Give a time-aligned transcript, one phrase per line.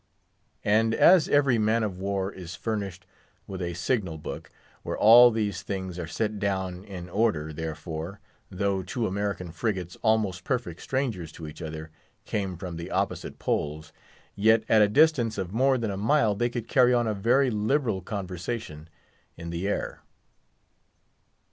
[0.65, 3.05] And as every man of war is furnished
[3.45, 4.49] with a signal book,
[4.81, 8.19] where all these things are set down in order, therefore,
[8.49, 13.93] though two American frigates—almost perfect strangers to each other—came from the opposite Poles,
[14.35, 17.51] yet at a distance of more than a mile they could carry on a very
[17.51, 18.89] liberal conversation
[19.37, 20.01] in the air.